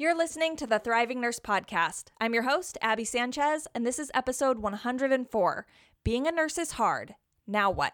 [0.00, 2.04] You're listening to the Thriving Nurse Podcast.
[2.18, 5.66] I'm your host, Abby Sanchez, and this is episode 104
[6.04, 7.16] Being a Nurse is Hard.
[7.46, 7.92] Now what?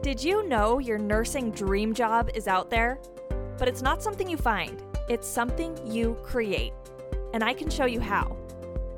[0.00, 3.00] Did you know your nursing dream job is out there?
[3.58, 6.72] But it's not something you find, it's something you create.
[7.32, 8.36] And I can show you how.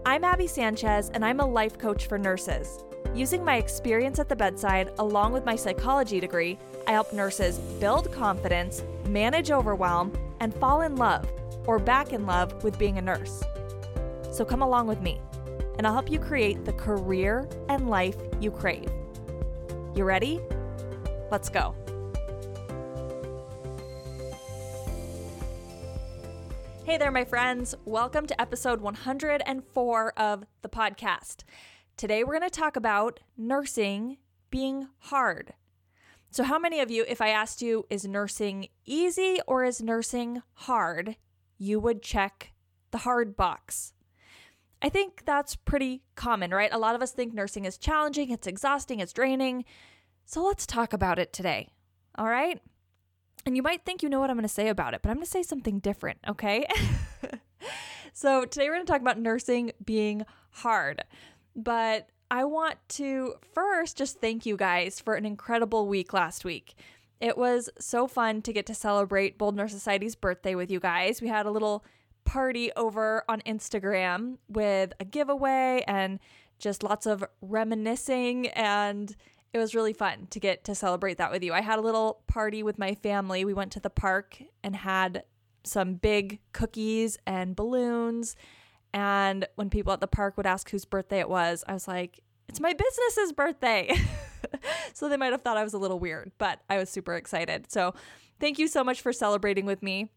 [0.04, 2.84] I'm Abby Sanchez, and I'm a life coach for nurses.
[3.14, 8.12] Using my experience at the bedside, along with my psychology degree, I help nurses build
[8.12, 11.28] confidence, manage overwhelm, and fall in love
[11.66, 13.42] or back in love with being a nurse.
[14.32, 15.20] So come along with me,
[15.78, 18.90] and I'll help you create the career and life you crave.
[19.94, 20.40] You ready?
[21.30, 21.74] Let's go.
[26.84, 27.74] Hey there, my friends.
[27.84, 31.42] Welcome to episode 104 of the podcast.
[31.96, 34.18] Today, we're going to talk about nursing
[34.50, 35.54] being hard.
[36.36, 40.42] So, how many of you, if I asked you, is nursing easy or is nursing
[40.52, 41.16] hard,
[41.56, 42.52] you would check
[42.90, 43.94] the hard box?
[44.82, 46.68] I think that's pretty common, right?
[46.70, 49.64] A lot of us think nursing is challenging, it's exhausting, it's draining.
[50.26, 51.70] So, let's talk about it today.
[52.18, 52.60] All right?
[53.46, 55.24] And you might think you know what I'm to say about it, but I'm to
[55.24, 56.66] say something different, okay?
[58.12, 61.02] so, today we're to talk about nursing being hard.
[61.54, 66.74] But I want to first just thank you guys for an incredible week last week.
[67.20, 71.22] It was so fun to get to celebrate Bold Nurse Society's birthday with you guys.
[71.22, 71.84] We had a little
[72.24, 76.18] party over on Instagram with a giveaway and
[76.58, 79.14] just lots of reminiscing and
[79.52, 81.52] it was really fun to get to celebrate that with you.
[81.52, 83.44] I had a little party with my family.
[83.44, 85.22] We went to the park and had
[85.64, 88.36] some big cookies and balloons
[88.96, 92.20] and when people at the park would ask whose birthday it was, I was like,
[92.48, 93.94] it's my business's birthday.
[94.94, 97.70] so they might have thought I was a little weird, but I was super excited.
[97.70, 97.92] So
[98.40, 100.08] thank you so much for celebrating with me.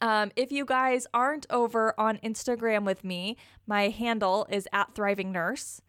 [0.00, 3.36] Um, if you guys aren't over on Instagram with me,
[3.68, 5.80] my handle is at Thriving Nurse.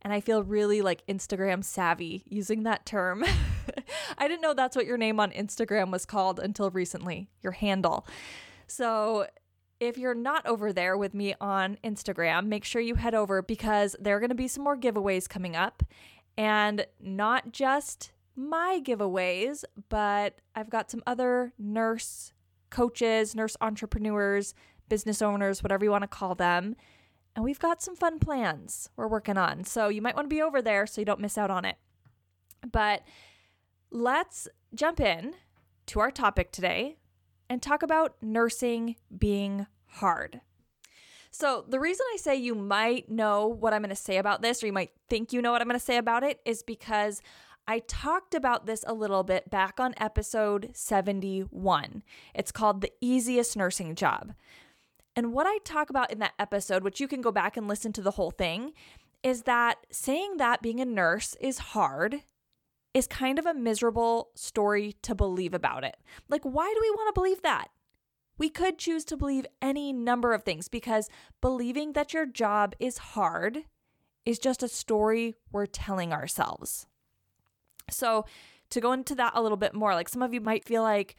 [0.00, 3.24] And I feel really like Instagram savvy using that term.
[4.18, 8.06] I didn't know that's what your name on Instagram was called until recently, your handle.
[8.68, 9.26] So
[9.80, 13.96] if you're not over there with me on Instagram, make sure you head over because
[14.00, 15.82] there are going to be some more giveaways coming up.
[16.36, 22.32] And not just my giveaways, but I've got some other nurse
[22.70, 24.54] coaches, nurse entrepreneurs,
[24.88, 26.76] business owners, whatever you want to call them.
[27.36, 29.64] And we've got some fun plans we're working on.
[29.64, 31.76] So you might want to be over there so you don't miss out on it.
[32.70, 33.02] But
[33.90, 35.34] let's jump in
[35.86, 36.96] to our topic today
[37.48, 40.40] and talk about nursing being hard.
[41.30, 44.62] So, the reason I say you might know what I'm going to say about this,
[44.62, 47.20] or you might think you know what I'm going to say about it, is because
[47.66, 52.02] I talked about this a little bit back on episode 71.
[52.34, 54.34] It's called The Easiest Nursing Job.
[55.16, 57.92] And what I talk about in that episode, which you can go back and listen
[57.94, 58.72] to the whole thing,
[59.22, 62.22] is that saying that being a nurse is hard
[62.94, 65.96] is kind of a miserable story to believe about it.
[66.28, 67.68] Like, why do we want to believe that?
[68.38, 71.08] We could choose to believe any number of things because
[71.40, 73.64] believing that your job is hard
[74.24, 76.86] is just a story we're telling ourselves.
[77.90, 78.24] So,
[78.70, 81.16] to go into that a little bit more, like some of you might feel like,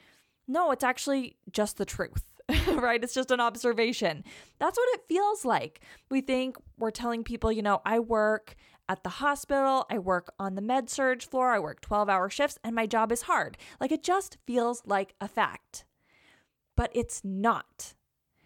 [0.47, 2.24] no, it's actually just the truth,
[2.68, 3.03] right?
[3.03, 4.24] It's just an observation.
[4.59, 5.81] That's what it feels like.
[6.09, 8.56] We think we're telling people, you know, I work
[8.88, 12.59] at the hospital, I work on the med surg floor, I work 12 hour shifts,
[12.63, 13.57] and my job is hard.
[13.79, 15.85] Like it just feels like a fact
[16.75, 17.94] but it's not.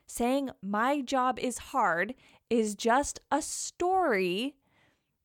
[0.06, 2.16] Saying my job is hard
[2.50, 4.56] is just a story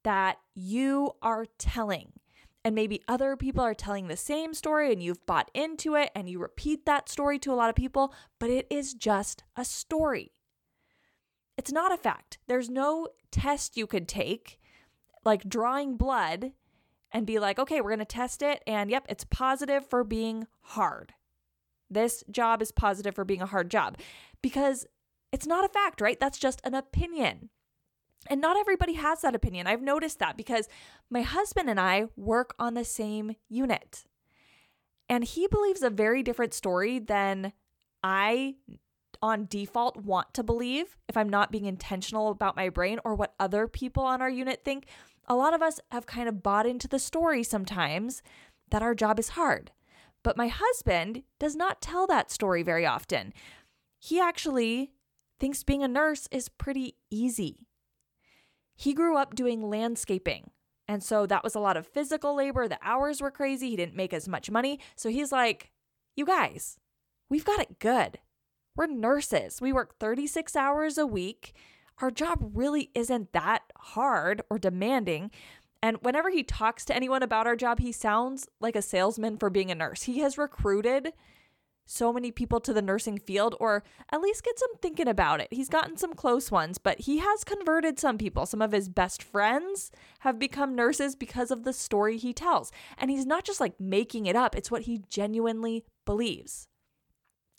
[0.02, 2.12] that you are telling.
[2.64, 6.28] And maybe other people are telling the same story and you've bought into it and
[6.28, 10.32] you repeat that story to a lot of people, but it is just a story.
[11.56, 12.38] It's not a fact.
[12.46, 14.58] There's no test you could take,
[15.24, 16.52] like drawing blood,
[17.14, 18.62] and be like, okay, we're going to test it.
[18.66, 21.14] And yep, it's positive for being hard.
[21.88, 23.98] This job is positive for being a hard job
[24.42, 24.84] because
[25.30, 26.18] it's not a fact, right?
[26.18, 27.50] That's just an opinion.
[28.26, 29.68] And not everybody has that opinion.
[29.68, 30.68] I've noticed that because
[31.08, 34.04] my husband and I work on the same unit.
[35.08, 37.52] And he believes a very different story than
[38.02, 38.54] I,
[39.22, 43.34] on default, want to believe if I'm not being intentional about my brain or what
[43.38, 44.86] other people on our unit think.
[45.26, 48.22] A lot of us have kind of bought into the story sometimes
[48.70, 49.70] that our job is hard.
[50.22, 53.32] But my husband does not tell that story very often.
[53.98, 54.92] He actually
[55.38, 57.66] thinks being a nurse is pretty easy.
[58.74, 60.50] He grew up doing landscaping.
[60.88, 62.68] And so that was a lot of physical labor.
[62.68, 63.70] The hours were crazy.
[63.70, 64.80] He didn't make as much money.
[64.96, 65.70] So he's like,
[66.16, 66.78] You guys,
[67.30, 68.18] we've got it good.
[68.76, 69.60] We're nurses.
[69.60, 71.54] We work 36 hours a week.
[72.00, 75.30] Our job really isn't that hard or demanding.
[75.82, 79.50] And whenever he talks to anyone about our job, he sounds like a salesman for
[79.50, 80.04] being a nurse.
[80.04, 81.12] He has recruited
[81.86, 85.48] so many people to the nursing field, or at least gets them thinking about it.
[85.50, 88.46] He's gotten some close ones, but he has converted some people.
[88.46, 89.90] Some of his best friends
[90.20, 92.72] have become nurses because of the story he tells.
[92.96, 96.68] And he's not just like making it up, it's what he genuinely believes.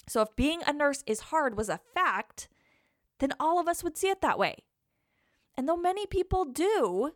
[0.08, 2.48] So if being a nurse is hard was a fact,
[3.20, 4.58] then all of us would see it that way.
[5.58, 7.12] And though many people do,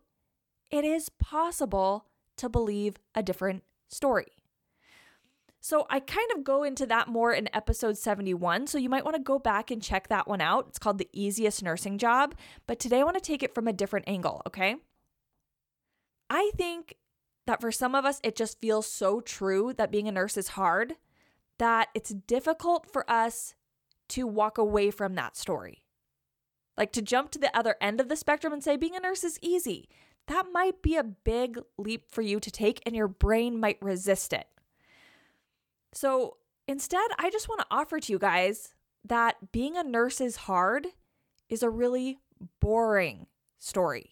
[0.71, 2.05] it is possible
[2.37, 4.27] to believe a different story.
[5.61, 8.67] So I kind of go into that more in episode 71.
[8.67, 10.67] So you might want to go back and check that one out.
[10.69, 12.33] It's called The Easiest Nursing Job.
[12.65, 14.77] But today I want to take it from a different angle, okay?
[16.29, 16.95] I think
[17.45, 20.49] that for some of us, it just feels so true that being a nurse is
[20.49, 20.95] hard
[21.57, 23.53] that it's difficult for us
[24.09, 25.83] to walk away from that story.
[26.79, 29.25] Like to jump to the other end of the spectrum and say being a nurse
[29.25, 29.89] is easy.
[30.27, 34.31] That might be a big leap for you to take, and your brain might resist
[34.31, 34.47] it.
[35.91, 36.37] So
[36.67, 40.87] instead, I just want to offer to you guys that being a nurse is hard
[41.49, 42.19] is a really
[42.61, 43.27] boring
[43.57, 44.11] story.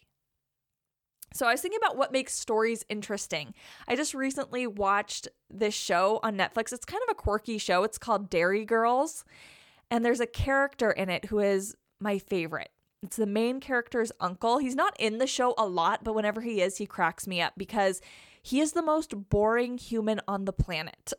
[1.34, 3.54] So I was thinking about what makes stories interesting.
[3.88, 6.74] I just recently watched this show on Netflix.
[6.74, 7.84] It's kind of a quirky show.
[7.84, 9.24] It's called Derry Girls.
[9.90, 12.70] And there's a character in it who is my favorite.
[13.04, 14.58] It's the main character's uncle.
[14.58, 17.54] He's not in the show a lot, but whenever he is, he cracks me up
[17.56, 18.02] because
[18.42, 21.14] he is the most boring human on the planet.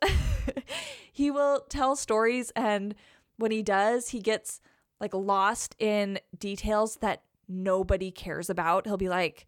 [1.11, 2.95] he will tell stories, and
[3.37, 4.61] when he does, he gets
[4.99, 8.85] like lost in details that nobody cares about.
[8.85, 9.45] He'll be like,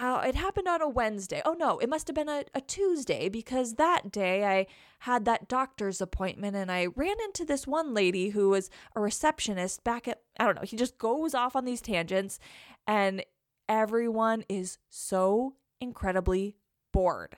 [0.00, 1.42] Oh, it happened on a Wednesday.
[1.44, 4.66] Oh no, it must have been a, a Tuesday because that day I
[5.00, 9.82] had that doctor's appointment and I ran into this one lady who was a receptionist
[9.82, 12.38] back at, I don't know, he just goes off on these tangents
[12.86, 13.24] and
[13.68, 16.56] everyone is so incredibly
[16.92, 17.36] bored.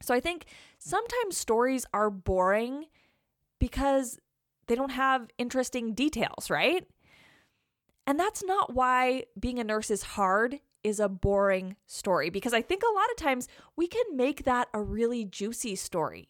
[0.00, 0.46] So I think
[0.78, 2.86] sometimes stories are boring
[3.60, 4.18] because
[4.66, 6.86] they don't have interesting details, right?
[8.06, 12.62] And that's not why being a nurse is hard is a boring story because I
[12.62, 16.28] think a lot of times we can make that a really juicy story.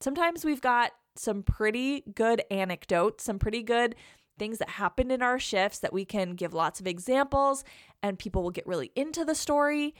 [0.00, 3.94] Sometimes we've got some pretty good anecdotes, some pretty good
[4.38, 7.64] things that happened in our shifts that we can give lots of examples
[8.02, 9.94] and people will get really into the story.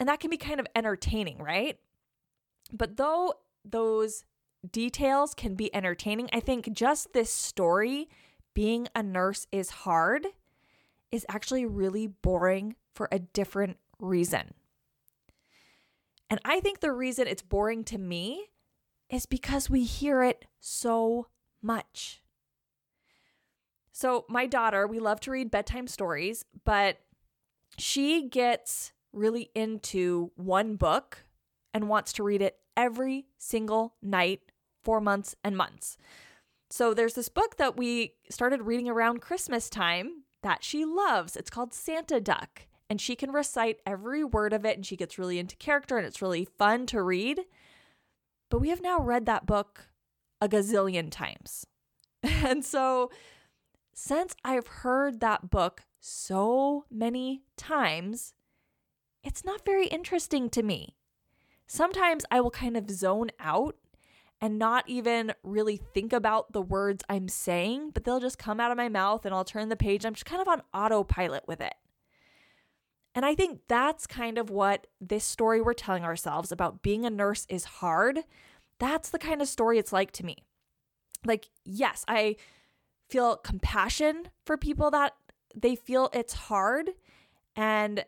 [0.00, 1.78] And that can be kind of entertaining, right?
[2.72, 3.34] But though
[3.64, 4.24] those
[4.70, 8.08] details can be entertaining, I think just this story,
[8.54, 10.26] being a nurse is hard,
[11.12, 14.54] is actually really boring for a different reason.
[16.30, 18.46] And I think the reason it's boring to me
[19.10, 21.28] is because we hear it so
[21.62, 22.22] much.
[23.92, 26.98] So, my daughter, we love to read bedtime stories, but
[27.78, 31.24] she gets really into one book
[31.72, 34.40] and wants to read it every single night
[34.82, 35.96] for months and months.
[36.70, 41.36] So there's this book that we started reading around Christmas time that she loves.
[41.36, 45.18] It's called Santa Duck, and she can recite every word of it and she gets
[45.18, 47.40] really into character and it's really fun to read.
[48.50, 49.88] But we have now read that book
[50.40, 51.66] a gazillion times.
[52.44, 53.10] And so
[53.92, 58.34] since I've heard that book so many times,
[59.22, 60.96] it's not very interesting to me.
[61.66, 63.76] Sometimes I will kind of zone out
[64.40, 68.70] and not even really think about the words I'm saying, but they'll just come out
[68.70, 70.04] of my mouth and I'll turn the page.
[70.04, 71.74] I'm just kind of on autopilot with it.
[73.14, 77.10] And I think that's kind of what this story we're telling ourselves about being a
[77.10, 78.20] nurse is hard.
[78.78, 80.38] That's the kind of story it's like to me.
[81.24, 82.36] Like, yes, I
[83.08, 85.14] feel compassion for people that
[85.54, 86.90] they feel it's hard.
[87.54, 88.04] And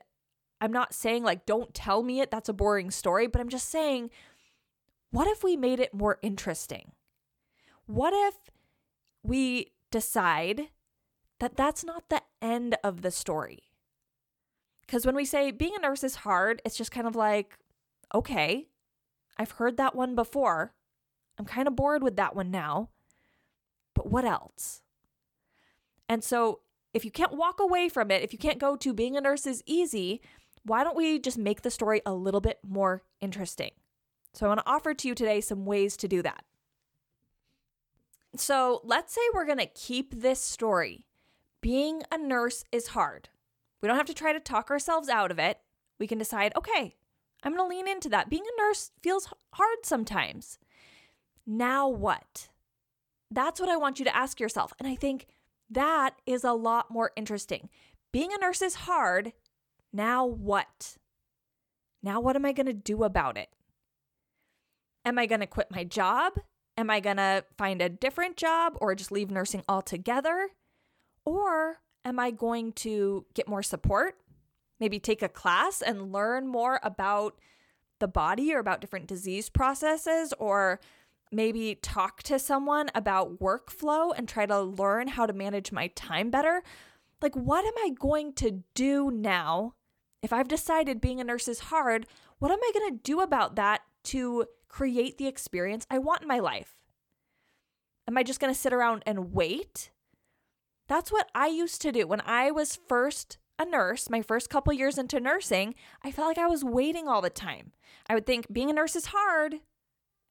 [0.61, 3.69] I'm not saying, like, don't tell me it, that's a boring story, but I'm just
[3.69, 4.11] saying,
[5.11, 6.93] what if we made it more interesting?
[7.87, 8.35] What if
[9.23, 10.69] we decide
[11.39, 13.66] that that's not the end of the story?
[14.87, 17.59] Because when we say being a nurse is hard, it's just kind of like,
[18.15, 18.69] okay,
[19.37, 20.75] I've heard that one before.
[21.39, 22.91] I'm kind of bored with that one now.
[23.95, 24.83] But what else?
[26.09, 26.61] And so,
[26.95, 29.47] if you can't walk away from it, if you can't go to being a nurse
[29.47, 30.23] is easy,
[30.63, 33.73] why don't we just make the story a little bit more interesting?
[34.35, 36.45] So, I want to offer to you today some ways to do that.
[38.37, 41.07] So, let's say we're going to keep this story.
[41.61, 43.31] Being a nurse is hard.
[43.83, 45.59] We don't have to try to talk ourselves out of it.
[45.99, 46.97] We can decide, okay,
[47.43, 48.31] I'm going to lean into that.
[48.31, 50.59] Being a nurse feels hard sometimes.
[51.47, 52.49] Now what?
[53.31, 54.73] That's what I want you to ask yourself.
[54.79, 55.27] And I think
[55.71, 57.69] that is a lot more interesting.
[58.13, 59.33] Being a nurse is hard.
[59.93, 60.97] Now what?
[62.03, 63.49] Now what am I going to do about it?
[65.05, 66.35] Am I going to quit my job?
[66.77, 70.51] Am I going to find a different job or just leave nursing altogether?
[71.25, 74.15] Or am I going to get more support?
[74.79, 77.39] Maybe take a class and learn more about
[77.99, 80.81] the body or about different disease processes or
[81.33, 86.31] maybe talk to someone about workflow and try to learn how to manage my time
[86.31, 86.63] better.
[87.21, 89.75] Like, what am I going to do now?
[90.23, 92.07] If I've decided being a nurse is hard,
[92.39, 96.29] what am I going to do about that to create the experience I want in
[96.29, 96.77] my life?
[98.07, 99.91] Am I just going to sit around and wait?
[100.89, 104.73] That's what I used to do when I was first a nurse, my first couple
[104.73, 107.73] years into nursing, I felt like I was waiting all the time.
[108.09, 109.57] I would think being a nurse is hard,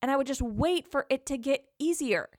[0.02, 2.30] and I would just wait for it to get easier.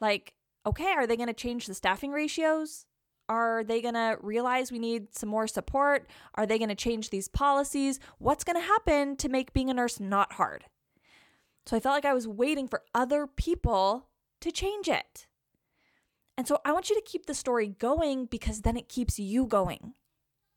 [0.00, 0.34] Like,
[0.66, 2.84] okay, are they going to change the staffing ratios?
[3.28, 6.06] Are they going to realize we need some more support?
[6.34, 7.98] Are they going to change these policies?
[8.18, 10.64] What's going to happen to make being a nurse not hard?
[11.64, 14.08] So I felt like I was waiting for other people
[14.42, 15.26] to change it.
[16.36, 19.46] And so I want you to keep the story going because then it keeps you
[19.46, 19.94] going.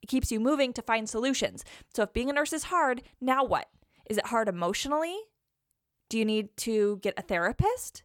[0.02, 1.64] It keeps you moving to find solutions.
[1.94, 3.70] So if being a nurse is hard, now what?
[4.10, 5.18] Is it hard emotionally?
[6.10, 8.04] Do you need to get a therapist?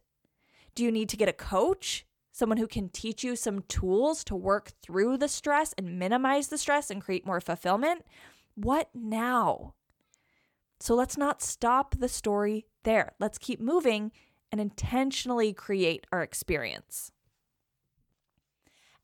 [0.75, 2.05] Do you need to get a coach?
[2.31, 6.57] Someone who can teach you some tools to work through the stress and minimize the
[6.57, 8.05] stress and create more fulfillment?
[8.55, 9.73] What now?
[10.79, 13.13] So let's not stop the story there.
[13.19, 14.11] Let's keep moving
[14.51, 17.11] and intentionally create our experience.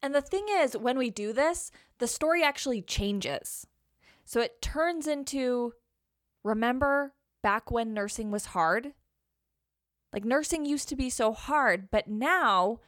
[0.02, 3.68] And the thing is, when we do this, the story actually changes.
[4.26, 5.74] So it turns into
[6.44, 8.94] remember back when nursing was hard.
[10.14, 12.80] Like nursing used to be so hard, but now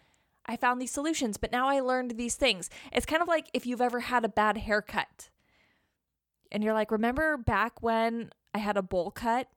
[0.46, 2.70] I found these solutions, but now I learned these things.
[2.92, 5.30] It's kind of like if you've ever had a bad haircut
[6.52, 9.48] and you're like, remember back when I had a bowl cut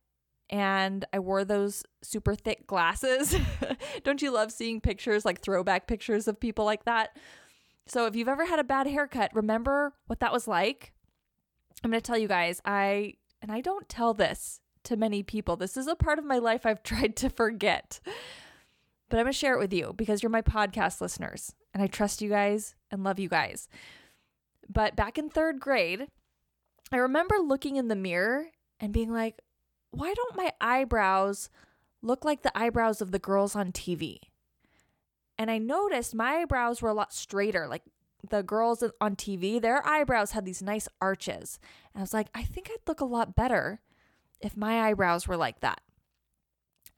[0.49, 3.35] and I wore those super thick glasses?
[4.05, 7.17] Don't you love seeing pictures, like throwback pictures of people like that?
[7.87, 10.93] So if you've ever had a bad haircut, remember what that was like?
[11.85, 15.57] I'm going to tell you guys, I, and I don't tell this to many people.
[15.57, 18.01] This is a part of my life I've tried to forget.
[19.09, 21.87] But I'm going to share it with you because you're my podcast listeners and I
[21.87, 23.69] trust you guys and love you guys.
[24.69, 26.09] But back in third grade,
[26.91, 28.47] I remember looking in the mirror
[28.81, 29.41] and being like,
[29.91, 31.51] why don't my eyebrows
[32.03, 34.19] look like the eyebrows of the girls on TV?
[35.39, 37.69] And I noticed my eyebrows were a lot straighter.
[37.69, 37.83] Like
[38.29, 41.59] the girls on TV, their eyebrows had these nice arches.
[41.95, 43.81] And I was like, I think I'd look a lot better
[44.41, 45.81] if my eyebrows were like that.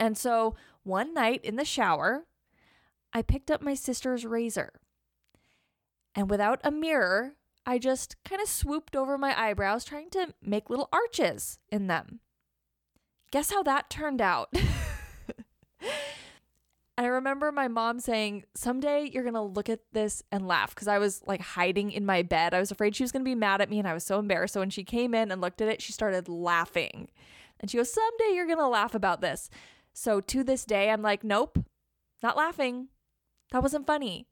[0.01, 0.55] And so
[0.85, 2.27] one night in the shower,
[3.13, 4.73] I picked up my sister's razor.
[6.15, 7.35] And without a mirror,
[7.67, 12.21] I just kind of swooped over my eyebrows, trying to make little arches in them.
[13.31, 14.53] Guess how that turned out?
[16.99, 20.75] And I remember my mom saying, Someday you're going to look at this and laugh
[20.75, 22.53] because I was like hiding in my bed.
[22.53, 24.19] I was afraid she was going to be mad at me and I was so
[24.19, 24.55] embarrassed.
[24.55, 27.09] So when she came in and looked at it, she started laughing.
[27.61, 29.49] And she goes, Someday you're going to laugh about this.
[29.93, 31.61] So to this day, I'm like, Nope,
[32.21, 32.89] not laughing.
[33.53, 34.27] That wasn't funny.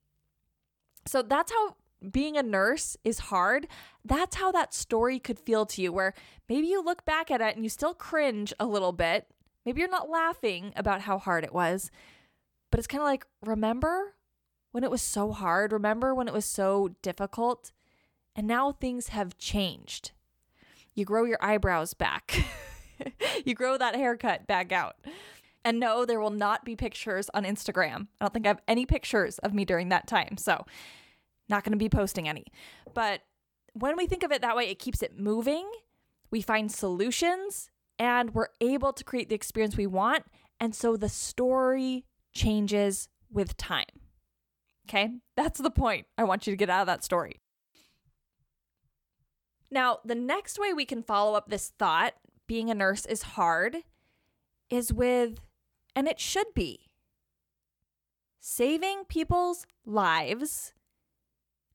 [1.06, 1.76] So that's how
[2.10, 3.68] being a nurse is hard.
[4.04, 6.14] That's how that story could feel to you, where
[6.48, 9.28] maybe you look back at it and you still cringe a little bit.
[9.64, 11.92] Maybe you're not laughing about how hard it was
[12.70, 14.14] but it's kind of like, remember
[14.72, 15.72] when it was so hard?
[15.72, 17.72] Remember when it was so difficult?
[18.34, 20.12] And now things have changed.
[20.94, 22.44] You grow your eyebrows back,
[23.44, 24.96] you grow that haircut back out.
[25.64, 28.06] And no, there will not be pictures on Instagram.
[28.20, 30.36] I don't think I have any pictures of me during that time.
[30.36, 30.64] So,
[31.48, 32.46] not going to be posting any.
[32.94, 33.22] But
[33.72, 35.68] when we think of it that way, it keeps it moving.
[36.30, 40.24] We find solutions and we're able to create the experience we want.
[40.60, 42.04] And so the story
[42.36, 43.86] changes with time.
[44.88, 47.40] Okay, that's the point I want you to get out of that story.
[49.70, 52.14] Now, the next way we can follow up this thought,
[52.46, 53.78] being a nurse is hard,
[54.70, 55.40] is with,
[55.96, 56.86] and it should be,
[58.38, 60.72] saving people's lives,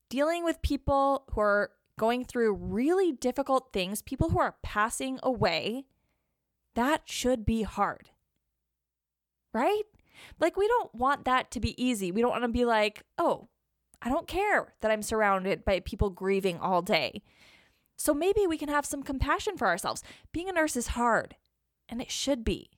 [0.08, 5.84] dealing with people who are going through really difficult things, people who are passing away,
[6.74, 8.08] that should be hard.
[9.52, 9.82] Right?
[10.40, 12.12] Like, we don't want that to be easy.
[12.12, 13.48] We don't want to be like, oh,
[14.00, 17.22] I don't care that I'm surrounded by people grieving all day.
[17.96, 20.02] So maybe we can have some compassion for ourselves.
[20.32, 21.36] Being a nurse is hard,
[21.88, 22.70] and it should be.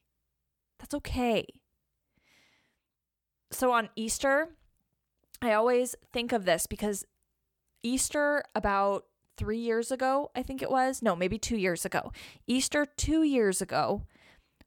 [0.78, 1.46] That's okay.
[3.50, 4.50] So on Easter,
[5.40, 7.04] I always think of this because
[7.82, 12.12] Easter about three years ago, I think it was, no, maybe two years ago,
[12.46, 14.02] Easter two years ago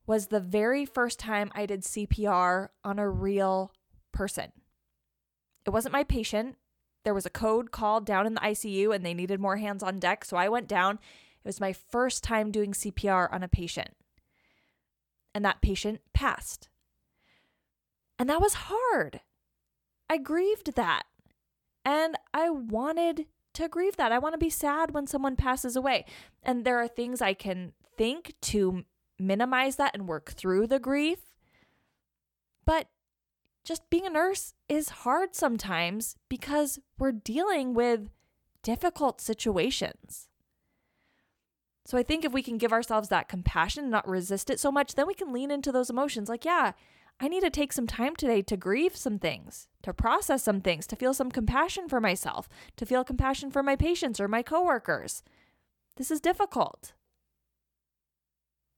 [0.08, 3.74] was the very first time I did CPR on a real
[4.14, 4.52] person.
[5.66, 6.56] It wasn't my patient.
[7.04, 10.00] There was a code called down in the ICU and they needed more hands on
[10.00, 10.24] deck.
[10.26, 10.96] So I went down.
[10.96, 13.92] It was my first time doing CPR on a patient.
[15.36, 16.70] And that patient passed.
[18.18, 19.22] And that was hard.
[20.10, 21.04] I grieved that.
[21.84, 24.12] And I wanted to grieve that.
[24.12, 26.06] I want to be sad when someone passes away.
[26.44, 28.86] And there are things I can think to
[29.20, 31.34] minimize that and work through the grief.
[32.66, 32.88] But
[33.64, 38.10] just being a nurse is hard sometimes because we're dealing with
[38.64, 40.28] difficult situations.
[41.86, 44.72] So I think if we can give ourselves that compassion and not resist it so
[44.72, 46.74] much, then we can lean into those emotions like, yeah,
[47.20, 50.86] I need to take some time today to grieve some things, to process some things,
[50.88, 55.24] to feel some compassion for myself, to feel compassion for my patients or my coworkers.
[55.96, 56.94] This is difficult.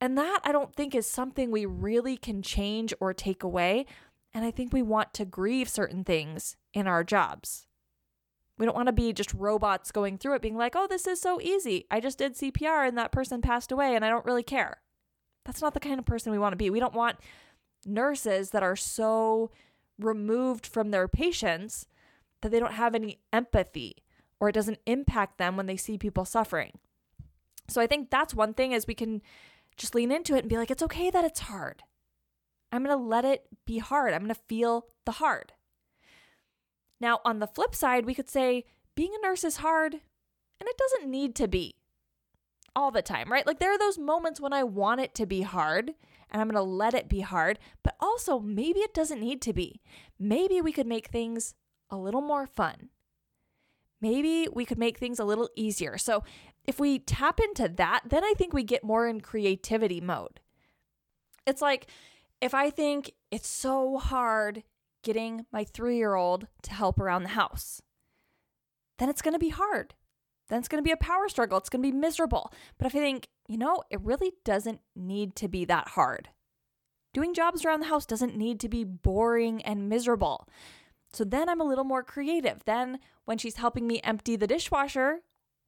[0.02, 3.86] And that I don't think is something we really can change or take away.
[4.34, 7.68] And I think we want to grieve certain things in our jobs.
[8.58, 11.22] We don't want to be just robots going through it, being like, oh, this is
[11.22, 11.86] so easy.
[11.90, 14.82] I just did CPR and that person passed away and I don't really care.
[15.46, 16.70] That's not the kind of person we want to be.
[16.70, 17.18] We don't want
[17.86, 19.52] nurses that are so
[19.98, 21.86] removed from their patients
[22.42, 24.04] that they don't have any empathy
[24.40, 26.74] or it doesn't impact them when they see people suffering.
[27.68, 29.22] So I think that's one thing is we can
[29.80, 31.82] just lean into it and be like it's okay that it's hard.
[32.72, 34.14] I'm going to let it be hard.
[34.14, 35.54] I'm going to feel the hard.
[37.02, 40.78] Now, on the flip side, we could say being a nurse is hard and it
[40.78, 41.76] doesn't need to be
[42.76, 43.48] all the time, right?
[43.48, 45.94] Like there are those moments when I want it to be hard
[46.30, 49.54] and I'm going to let it be hard, but also maybe it doesn't need to
[49.54, 49.82] be.
[50.20, 51.56] Maybe we could make things
[51.90, 52.90] a little more fun.
[54.02, 55.98] Maybe we could make things a little easier.
[55.98, 56.24] So
[56.70, 60.40] if we tap into that, then I think we get more in creativity mode.
[61.48, 61.88] It's like
[62.42, 64.64] if I think it's so hard
[65.04, 67.82] getting my three year old to help around the house,
[69.00, 69.96] then it's going to be hard
[70.50, 71.58] then it's going to be a power struggle.
[71.58, 72.52] It's going to be miserable.
[72.78, 76.30] But if I think, you know, it really doesn't need to be that hard.
[77.14, 80.48] Doing jobs around the house doesn't need to be boring and miserable.
[81.14, 82.64] So then I'm a little more creative.
[82.66, 85.20] Then when she's helping me empty the dishwasher,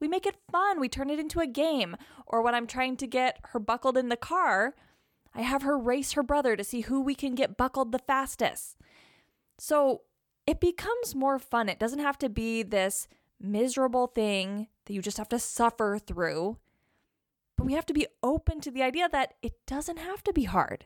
[0.01, 0.79] we make it fun.
[0.79, 1.95] We turn it into a game.
[2.25, 4.75] Or when I'm trying to get her buckled in the car,
[5.33, 8.77] I have her race her brother to see who we can get buckled the fastest.
[9.59, 10.01] So
[10.47, 11.69] it becomes more fun.
[11.69, 13.07] It doesn't have to be this
[13.39, 16.57] miserable thing that you just have to suffer through.
[17.55, 20.45] But we have to be open to the idea that it doesn't have to be
[20.45, 20.85] hard.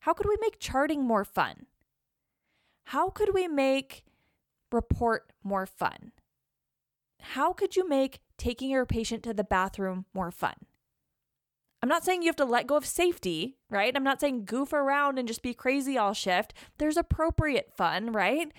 [0.00, 1.66] How could we make charting more fun?
[2.86, 4.02] How could we make
[4.72, 6.12] report more fun?
[7.22, 10.54] How could you make taking your patient to the bathroom more fun?
[11.82, 13.92] I'm not saying you have to let go of safety, right?
[13.96, 16.54] I'm not saying goof around and just be crazy all shift.
[16.78, 18.52] There's appropriate fun, right?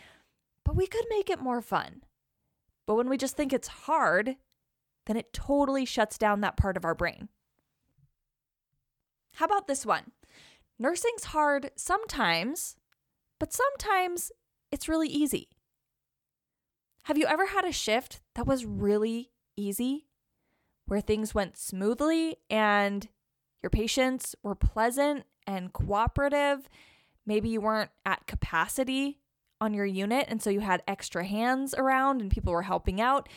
[0.66, 2.04] But we could make it more fun.
[2.86, 4.36] But when we just think it's hard,
[5.06, 7.30] then it totally shuts down that part of our brain.
[9.36, 10.12] How about this one?
[10.78, 12.76] Nursing's hard sometimes,
[13.40, 14.32] but sometimes
[14.72, 15.50] it's really easy.
[17.04, 20.08] Have you ever had a shift that was really easy,
[20.86, 23.08] where things went smoothly and
[23.62, 26.70] your patients were pleasant and cooperative?
[27.26, 29.20] Maybe you weren't at capacity
[29.60, 33.28] on your unit and so you had extra hands around and people were helping out.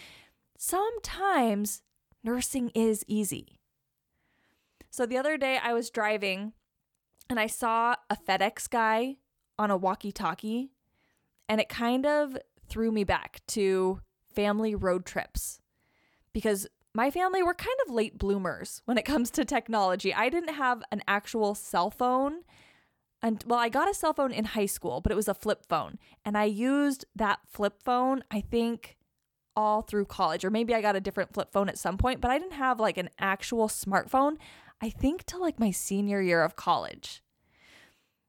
[0.56, 1.82] Sometimes
[2.22, 3.60] nursing is easy.
[4.90, 6.52] So the other day I was driving
[7.28, 9.16] and I saw a FedEx guy
[9.58, 10.70] on a walkie talkie
[11.48, 12.36] and it kind of
[12.68, 14.00] threw me back to
[14.34, 15.60] family road trips
[16.32, 20.14] because my family were kind of late bloomers when it comes to technology.
[20.14, 22.42] I didn't have an actual cell phone
[23.22, 25.64] and well, I got a cell phone in high school, but it was a flip
[25.68, 25.98] phone.
[26.24, 28.96] And I used that flip phone, I think,
[29.56, 30.44] all through college.
[30.44, 32.78] Or maybe I got a different flip phone at some point, but I didn't have
[32.78, 34.36] like an actual smartphone,
[34.80, 37.22] I think, till like my senior year of college.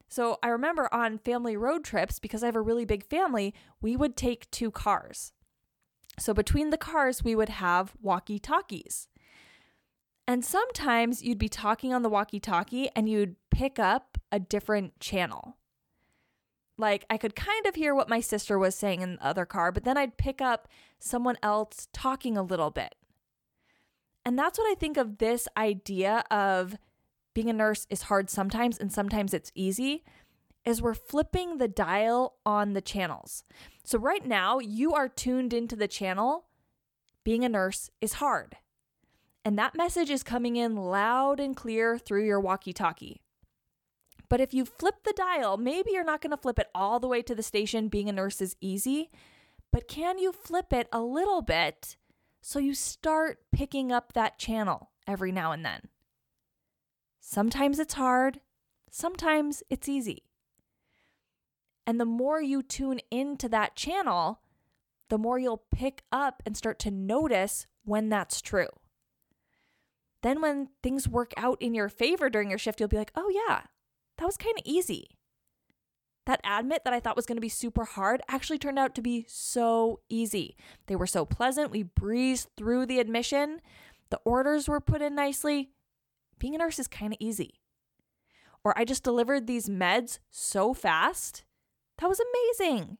[0.07, 3.95] So I remember on family road trips, because I have a really big family, we
[3.95, 5.33] would take two cars.
[6.19, 9.07] So between the cars, we would have walkie talkies.
[10.27, 14.99] And sometimes you'd be talking on the walkie talkie and you'd pick up a different
[14.99, 15.57] channel.
[16.77, 19.71] Like I could kind of hear what my sister was saying in the other car,
[19.71, 20.67] but then I'd pick up
[20.99, 22.95] someone else talking a little bit.
[24.25, 26.77] And that's what I think of this idea of
[27.37, 30.03] being a nurse is hard sometimes and sometimes it's easy.
[30.65, 33.43] is we're flipping the dial on the channels.
[33.83, 36.47] So, right now, you are tuned into the channel.
[37.23, 38.57] Being a nurse is hard.
[39.45, 43.21] And that message is coming in loud and clear through your walkie talkie.
[44.29, 47.07] But if you flip the dial, maybe you're not going to flip it all the
[47.07, 47.87] way to the station.
[47.87, 49.11] Being a nurse is easy.
[49.71, 51.97] But can you flip it a little bit
[52.41, 55.81] so you start picking up that channel every now and then?
[57.29, 58.39] Sometimes it's hard,
[58.89, 60.23] sometimes it's easy.
[61.85, 64.39] And the more you tune into that channel,
[65.09, 68.69] the more you'll pick up and start to notice when that's true.
[70.23, 73.29] Then, when things work out in your favor during your shift, you'll be like, oh,
[73.29, 73.63] yeah,
[74.17, 75.09] that was kind of easy.
[76.27, 79.01] That admit that I thought was going to be super hard actually turned out to
[79.01, 80.55] be so easy.
[80.85, 81.71] They were so pleasant.
[81.71, 83.59] We breezed through the admission.
[84.11, 85.71] The orders were put in nicely.
[86.39, 87.61] Being a nurse is kind of easy.
[88.63, 91.43] Or I just delivered these meds so fast.
[91.99, 92.97] That was amazing.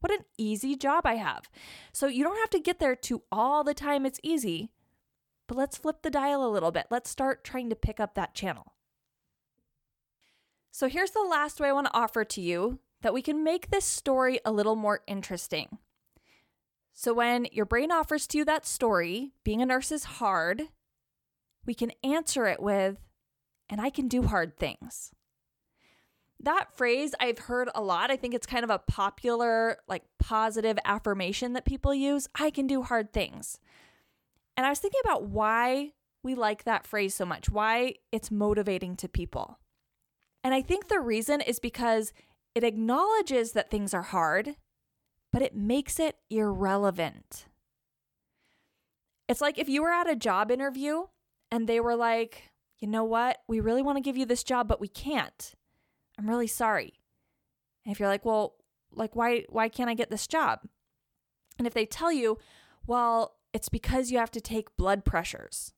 [0.00, 1.48] What an easy job I have.
[1.92, 4.70] So you don't have to get there to all the time it's easy,
[5.46, 6.86] but let's flip the dial a little bit.
[6.90, 8.74] Let's start trying to pick up that channel.
[10.70, 13.70] So here's the last way I want to offer to you that we can make
[13.70, 15.78] this story a little more interesting.
[16.92, 20.62] So when your brain offers to you that story, being a nurse is hard,
[21.66, 22.98] we can answer it with,
[23.68, 25.12] and I can do hard things
[26.44, 28.10] that phrase I've heard a lot.
[28.10, 32.28] I think it's kind of a popular, like positive affirmation that people use.
[32.34, 33.58] I can do hard things.
[34.56, 38.96] And I was thinking about why we like that phrase so much, why it's motivating
[38.96, 39.58] to people.
[40.42, 42.12] And I think the reason is because
[42.54, 44.56] it acknowledges that things are hard,
[45.32, 47.46] but it makes it irrelevant.
[49.28, 51.04] It's like if you were at a job interview
[51.50, 54.68] and they were like, you know what, we really want to give you this job,
[54.68, 55.54] but we can't.
[56.18, 56.94] I'm really sorry.
[57.84, 58.56] And if you're like, well,
[58.96, 60.60] like why why can't I get this job?
[61.58, 62.38] And if they tell you,
[62.86, 65.72] well, it's because you have to take blood pressures.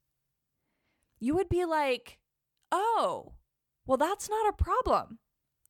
[1.18, 2.18] You would be like,
[2.72, 3.34] "Oh,
[3.86, 5.18] well that's not a problem.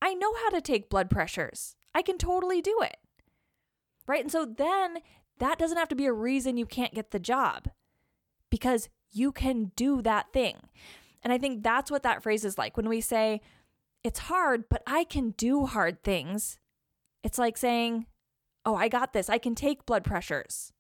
[0.01, 1.77] I know how to take blood pressures.
[1.95, 2.97] I can totally do it."
[4.07, 4.23] Right?
[4.23, 4.99] And so then
[5.39, 7.69] that doesn't have to be a reason you can't get the job
[8.51, 10.57] because you can do that thing.
[11.23, 13.41] And I think that's what that phrase is like when we say,
[14.05, 16.59] it's hard, but I can do hard things.
[17.25, 18.07] It's like saying,
[18.65, 19.31] Oh, I got this.
[19.31, 20.73] I can take blood pressures.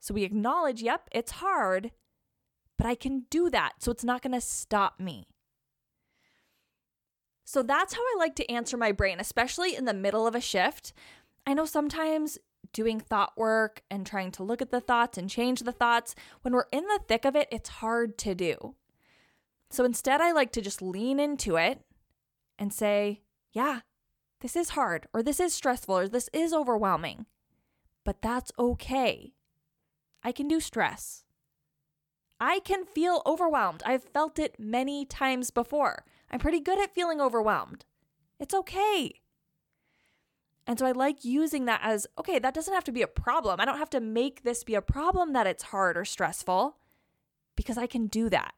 [0.00, 1.90] So we acknowledge, yep, it's hard,
[2.76, 3.74] but I can do that.
[3.78, 5.26] So it's not going to stop me.
[7.44, 10.40] So that's how I like to answer my brain, especially in the middle of a
[10.40, 10.92] shift.
[11.46, 12.38] I know sometimes
[12.72, 16.54] doing thought work and trying to look at the thoughts and change the thoughts, when
[16.54, 18.74] we're in the thick of it, it's hard to do.
[19.70, 21.80] So instead, I like to just lean into it
[22.58, 23.80] and say, yeah,
[24.40, 27.26] this is hard, or this is stressful, or this is overwhelming.
[28.04, 29.32] But that's okay.
[30.22, 31.24] I can do stress.
[32.40, 33.82] I can feel overwhelmed.
[33.86, 36.04] I've felt it many times before.
[36.30, 37.84] I'm pretty good at feeling overwhelmed.
[38.40, 39.21] It's okay.
[40.66, 43.60] And so I like using that as okay, that doesn't have to be a problem.
[43.60, 46.76] I don't have to make this be a problem that it's hard or stressful
[47.56, 48.54] because I can do that.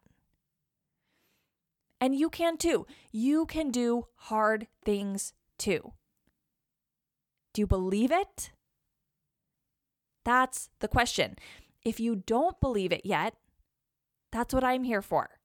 [2.01, 2.87] And you can too.
[3.13, 5.93] You can do hard things too.
[7.55, 8.51] Do you believe it?
[10.25, 11.37] That's the question.
[11.85, 13.35] If you don't believe it yet,
[14.33, 15.39] that's what I'm here for.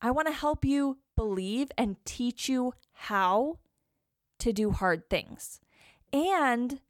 [0.00, 3.58] I want to help you believe and teach you how
[4.38, 5.60] to do hard things.
[6.12, 6.80] And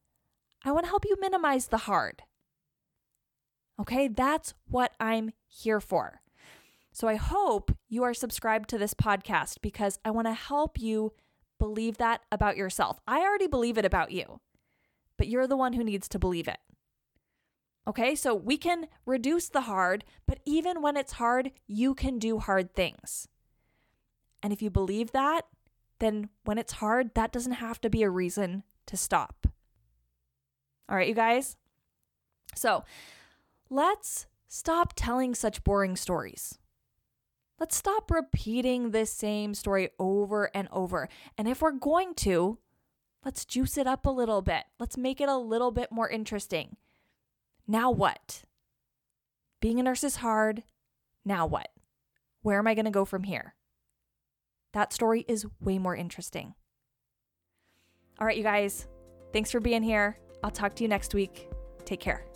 [0.65, 2.23] I want to help you minimize the hard.
[3.81, 6.21] Okay, that's what I'm here for.
[6.93, 11.13] So I hope you are subscribed to this podcast because I want to help you
[11.59, 13.01] believe that about yourself.
[13.07, 14.41] I already believe it about you,
[15.17, 16.59] but you're the one who needs to believe it.
[17.87, 22.39] Okay, so we can reduce the hard, but even when it's hard, you can do
[22.39, 23.29] hard things.
[24.43, 25.47] And if you believe that,
[26.05, 29.47] then when it's hard, that doesn't have to be a reason to stop.
[30.89, 31.57] All right, you guys?
[32.55, 32.85] So
[33.71, 36.59] let's stop telling such boring stories.
[37.59, 41.09] Let's stop repeating this same story over and over.
[41.39, 42.59] And if we're going to,
[43.25, 44.65] let's juice it up a little bit.
[44.79, 46.77] Let's make it a little bit more interesting.
[47.67, 48.43] Now what?
[49.61, 50.65] Being a nurse is hard.
[51.25, 51.69] Now what?
[52.43, 53.55] Where am I going to go from here?
[54.75, 56.53] That story is way more interesting.
[58.19, 58.89] All right, you guys,
[59.33, 60.19] thanks for being here.
[60.43, 61.49] I'll talk to you next week.
[61.85, 62.27] Take care.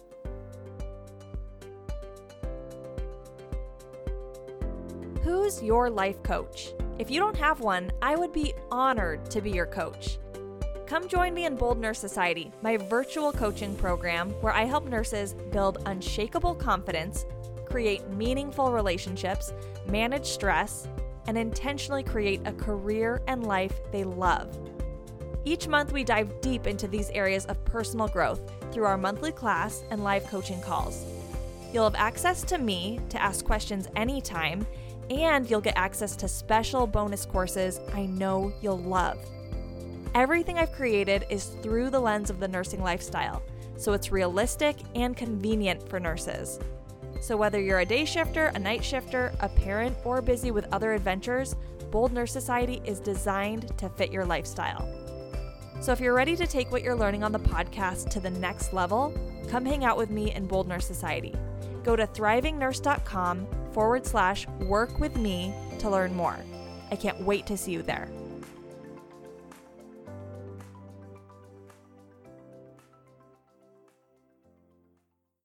[5.25, 6.75] Who's your life coach?
[7.01, 10.19] If you don't have one, I would be honored to be your coach.
[10.87, 15.35] Come join me in Bold Nurse Society, my virtual coaching program where I help nurses
[15.51, 17.27] build unshakable confidence,
[17.67, 19.53] create meaningful relationships,
[19.89, 20.89] manage stress,
[21.29, 24.59] and intentionally create a career and life they love.
[25.45, 28.41] Each month, we dive deep into these areas of personal growth
[28.73, 31.05] through our monthly class and live coaching calls.
[31.73, 34.67] You'll have access to me to ask questions anytime,
[35.11, 39.19] and you'll get access to special bonus courses I know you'll love.
[40.15, 43.43] Everything I've created is through the lens of the nursing lifestyle,
[43.77, 46.59] so it's realistic and convenient for nurses.
[47.21, 50.93] So, whether you're a day shifter, a night shifter, a parent, or busy with other
[50.93, 51.57] adventures,
[51.91, 54.89] Bold Nurse Society is designed to fit your lifestyle.
[55.81, 58.73] So, if you're ready to take what you're learning on the podcast to the next
[58.73, 59.15] level,
[59.49, 61.35] come hang out with me in Bold Nurse Society.
[61.85, 66.37] Go to thrivingnurse.com forward slash work with me to learn more.
[66.91, 68.09] I can't wait to see you there.